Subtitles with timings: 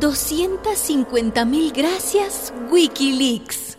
[0.00, 3.76] 250 mil gracias, Wikileaks.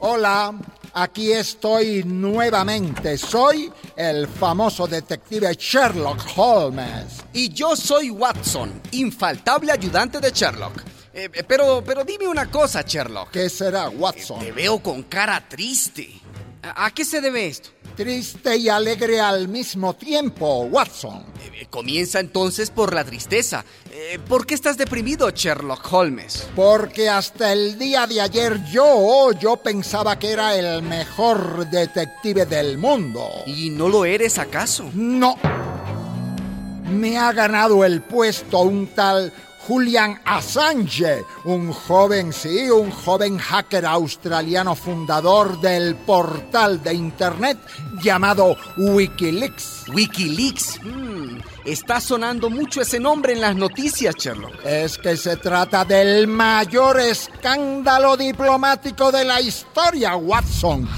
[0.00, 0.58] Hola,
[0.94, 3.16] aquí estoy nuevamente.
[3.16, 7.22] Soy el famoso detective Sherlock Holmes.
[7.32, 10.82] Y yo soy Watson, infaltable ayudante de Sherlock.
[11.14, 13.30] Eh, eh, pero, pero dime una cosa, Sherlock.
[13.30, 14.40] ¿Qué será, Watson?
[14.40, 16.20] Te veo con cara triste.
[16.62, 17.70] ¿A, a qué se debe esto?
[17.96, 21.24] Triste y alegre al mismo tiempo, Watson.
[21.44, 23.64] Eh, comienza entonces por la tristeza.
[23.90, 26.48] Eh, ¿Por qué estás deprimido, Sherlock Holmes?
[26.56, 32.78] Porque hasta el día de ayer yo, yo pensaba que era el mejor detective del
[32.78, 33.28] mundo.
[33.46, 34.90] ¿Y no lo eres acaso?
[34.94, 35.36] No.
[36.90, 39.32] Me ha ganado el puesto un tal
[39.66, 47.58] Julian Assange, un joven, sí, un joven hacker australiano fundador del portal de Internet
[48.02, 49.84] llamado Wikileaks.
[49.94, 50.80] Wikileaks.
[50.82, 54.64] Mm, está sonando mucho ese nombre en las noticias, Sherlock.
[54.64, 60.88] Es que se trata del mayor escándalo diplomático de la historia, Watson.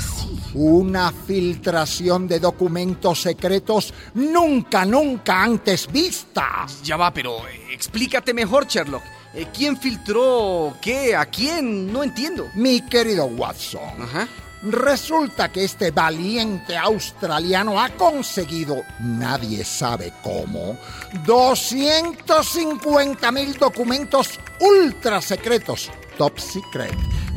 [0.54, 6.66] ¿Ah, Una filtración de documentos secretos nunca, nunca antes vista.
[6.84, 9.02] Ya va, pero eh, explícate mejor, Sherlock.
[9.34, 11.16] Eh, ¿Quién filtró qué?
[11.16, 11.92] ¿A quién?
[11.92, 12.46] No entiendo.
[12.54, 14.28] Mi querido Watson, Ajá.
[14.62, 20.78] resulta que este valiente australiano ha conseguido, nadie sabe cómo,
[21.26, 26.94] 250 mil documentos ultra secretos, top secret.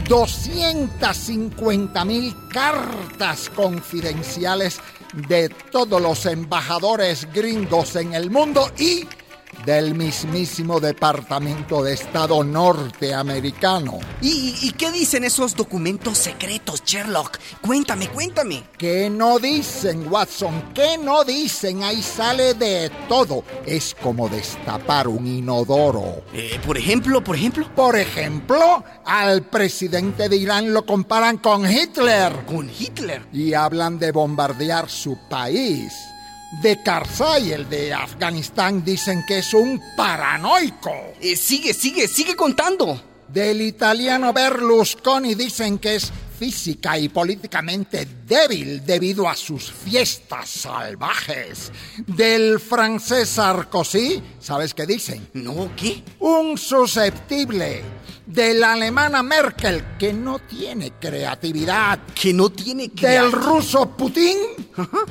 [0.08, 4.80] 250 mil cartas confidenciales
[5.28, 9.06] de todos los embajadores gringos en el mundo y
[9.68, 14.00] del mismísimo Departamento de Estado norteamericano.
[14.22, 17.38] ¿Y, y qué dicen esos documentos secretos, Sherlock?
[17.60, 18.64] Cuéntame, cuéntame.
[18.78, 20.72] ¿Qué no dicen, Watson?
[20.74, 21.84] ¿Qué no dicen?
[21.84, 23.44] Ahí sale de todo.
[23.66, 26.24] Es como destapar un inodoro.
[26.34, 27.68] Eh, por ejemplo, por ejemplo.
[27.76, 33.28] Por ejemplo, al presidente de Irán lo comparan con Hitler Con Hitler.
[33.34, 35.92] y hablan de bombardear su país.
[36.52, 40.94] De Karzai, el de Afganistán, dicen que es un paranoico.
[41.20, 43.02] Eh, sigue, sigue, sigue contando.
[43.28, 51.72] Del italiano Berlusconi dicen que es física y políticamente débil debido a sus fiestas salvajes.
[52.06, 55.28] Del francés Sarkozy, ¿sabes qué dicen?
[55.34, 56.04] No, ¿qué?
[56.20, 57.82] Un susceptible.
[58.28, 62.00] De la alemana Merkel, que no tiene creatividad.
[62.14, 63.08] Que no tiene que.
[63.08, 64.38] Del ruso Putin,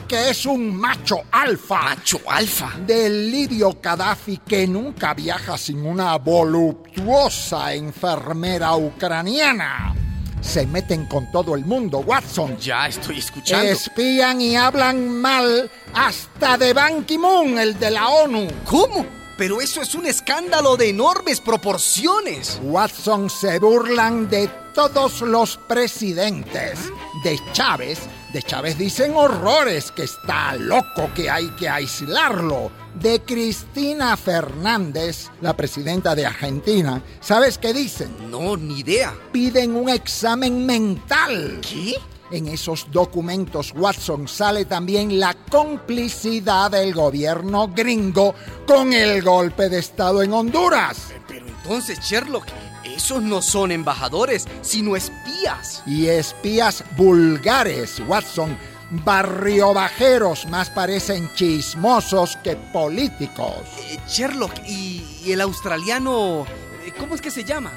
[0.06, 1.80] que es un macho alfa.
[1.80, 2.74] Macho alfa.
[2.86, 9.95] Del lidio Gaddafi, que nunca viaja sin una voluptuosa enfermera ucraniana.
[10.40, 12.56] Se meten con todo el mundo, Watson.
[12.58, 13.70] Ya estoy escuchando.
[13.70, 18.46] Espían y hablan mal hasta de Ban Ki-moon, el de la ONU.
[18.64, 19.04] ¿Cómo?
[19.36, 22.58] Pero eso es un escándalo de enormes proporciones.
[22.62, 26.78] Watson se burlan de todos los presidentes.
[27.22, 27.98] De Chávez,
[28.32, 32.70] de Chávez dicen horrores, que está loco, que hay que aislarlo.
[33.00, 38.30] De Cristina Fernández, la presidenta de Argentina, ¿sabes qué dicen?
[38.30, 39.14] No, ni idea.
[39.32, 41.60] Piden un examen mental.
[41.60, 41.96] ¿Qué?
[42.30, 48.34] En esos documentos, Watson, sale también la complicidad del gobierno gringo
[48.66, 51.12] con el golpe de Estado en Honduras.
[51.28, 52.46] Pero entonces, Sherlock,
[52.82, 55.82] esos no son embajadores, sino espías.
[55.86, 58.56] Y espías vulgares, Watson,
[58.90, 63.62] barriobajeros, más parecen chismosos que políticos.
[63.90, 66.46] Eh, Sherlock, ¿y, y el australiano...
[66.84, 67.72] eh, ¿Cómo es que se llama?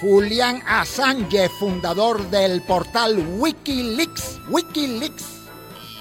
[0.00, 4.38] Julian Assange, fundador del portal Wikileaks.
[4.48, 5.24] Wikileaks.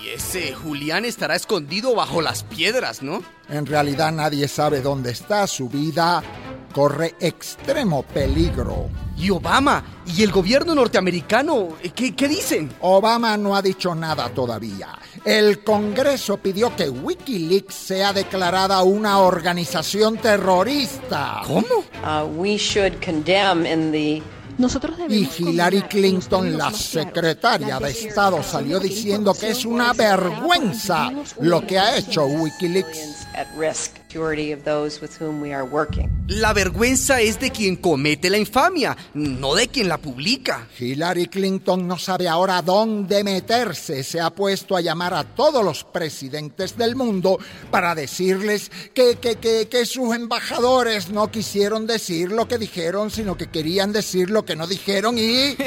[0.04, 3.24] Y ese Julián estará escondido bajo las piedras, ¿no?
[3.50, 5.48] En realidad nadie sabe dónde está.
[5.48, 6.22] Su vida
[6.78, 8.92] corre extremo peligro.
[9.18, 12.72] Y Obama y el gobierno norteamericano, eh, ¿qué, qué dicen?
[12.82, 14.90] Obama no ha dicho nada todavía.
[15.26, 21.42] El Congreso pidió que Wikileaks sea declarada una organización terrorista.
[21.48, 21.84] ¿Cómo?
[22.04, 24.22] Uh, we should condemn in the
[24.60, 31.66] Nosotros Y Hillary Clinton, la secretaria de Estado, salió diciendo que es una vergüenza lo
[31.66, 33.28] que ha hecho Wikileaks.
[36.28, 40.68] La vergüenza es de quien comete la infamia, no de quien la publica.
[40.78, 44.04] Hillary Clinton no sabe ahora dónde meterse.
[44.04, 47.40] Se ha puesto a llamar a todos los presidentes del mundo
[47.72, 53.38] para decirles que, que, que, que sus embajadores no quisieron decir lo que dijeron, sino
[53.38, 55.56] que querían decir lo que no dijeron y...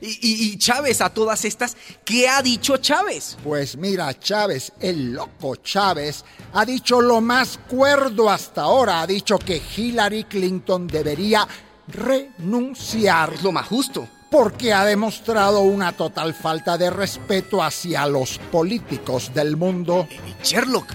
[0.00, 3.38] Y, y- y Chávez a todas estas, ¿qué ha dicho Chávez?
[3.42, 9.00] Pues mira, Chávez, el loco Chávez, ha dicho lo más cuerdo hasta ahora.
[9.00, 9.93] Ha dicho que Hillary
[10.28, 11.46] Clinton debería
[11.88, 13.34] renunciar.
[13.34, 14.08] Es lo más justo.
[14.30, 20.08] Porque ha demostrado una total falta de respeto hacia los políticos del mundo.
[20.10, 20.88] Eh, Sherlock,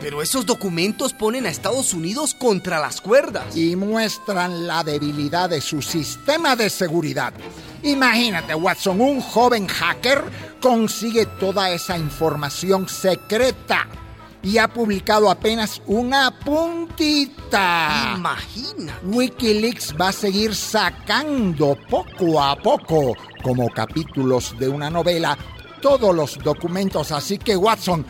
[0.00, 3.56] pero esos documentos ponen a Estados Unidos contra las cuerdas.
[3.56, 7.32] Y muestran la debilidad de su sistema de seguridad.
[7.82, 10.22] Imagínate, Watson, un joven hacker
[10.60, 13.88] consigue toda esa información secreta
[14.44, 18.14] y ha publicado apenas una puntita.
[18.16, 18.98] Imagina.
[19.02, 25.36] Wikileaks va a seguir sacando poco a poco, como capítulos de una novela,
[25.80, 27.10] todos los documentos.
[27.10, 28.04] Así que, Watson,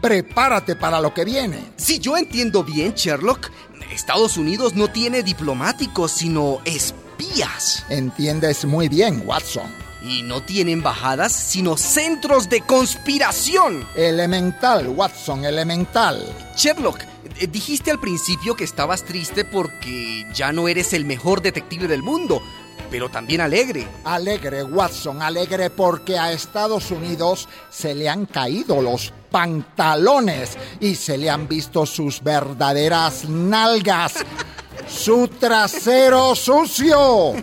[0.00, 1.72] prepárate para lo que viene.
[1.76, 3.50] Si yo entiendo bien, Sherlock,
[3.92, 7.84] Estados Unidos no tiene diplomáticos, sino espías.
[7.90, 9.83] Entiendes muy bien, Watson.
[10.04, 13.86] Y no tiene embajadas, sino centros de conspiración.
[13.96, 16.22] Elemental, Watson, elemental.
[16.54, 17.00] Sherlock,
[17.40, 22.02] eh, dijiste al principio que estabas triste porque ya no eres el mejor detective del
[22.02, 22.42] mundo,
[22.90, 23.88] pero también alegre.
[24.04, 31.16] Alegre, Watson, alegre porque a Estados Unidos se le han caído los pantalones y se
[31.16, 34.24] le han visto sus verdaderas nalgas,
[34.86, 37.34] su trasero sucio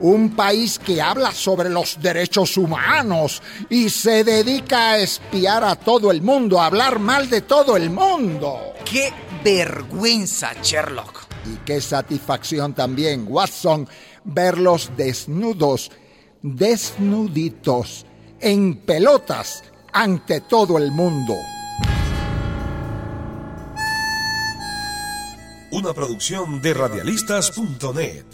[0.00, 6.10] un país que habla sobre los derechos humanos y se dedica a espiar a todo
[6.10, 8.74] el mundo, a hablar mal de todo el mundo.
[8.84, 9.12] ¡Qué
[9.42, 11.24] vergüenza, Sherlock!
[11.46, 13.88] Y qué satisfacción también, Watson,
[14.24, 15.90] verlos desnudos,
[16.42, 18.06] desnuditos,
[18.40, 19.62] en pelotas
[19.92, 21.34] ante todo el mundo.
[25.70, 28.24] Una producción de radialistas.net.